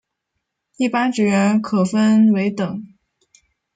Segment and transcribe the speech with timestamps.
[0.77, 2.83] 一般职员可分为等。